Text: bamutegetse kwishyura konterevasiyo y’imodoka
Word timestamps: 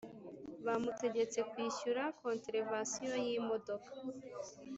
bamutegetse 0.65 1.39
kwishyura 1.51 2.03
konterevasiyo 2.19 3.13
y’imodoka 3.25 3.91